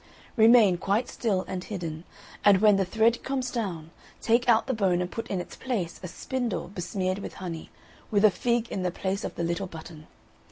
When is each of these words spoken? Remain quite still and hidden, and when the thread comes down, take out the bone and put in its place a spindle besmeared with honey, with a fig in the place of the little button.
Remain 0.35 0.79
quite 0.79 1.07
still 1.07 1.45
and 1.47 1.65
hidden, 1.65 2.05
and 2.43 2.57
when 2.59 2.77
the 2.77 2.85
thread 2.85 3.21
comes 3.21 3.51
down, 3.51 3.91
take 4.19 4.49
out 4.49 4.65
the 4.65 4.73
bone 4.73 4.99
and 4.99 5.11
put 5.11 5.27
in 5.27 5.39
its 5.39 5.55
place 5.55 5.99
a 6.01 6.07
spindle 6.07 6.69
besmeared 6.69 7.19
with 7.19 7.35
honey, 7.35 7.69
with 8.09 8.25
a 8.25 8.31
fig 8.31 8.67
in 8.71 8.81
the 8.81 8.89
place 8.89 9.23
of 9.23 9.35
the 9.35 9.43
little 9.43 9.67
button. 9.67 10.07